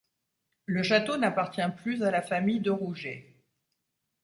[0.65, 3.37] Le château n'appartient plus à la famille de Rougé.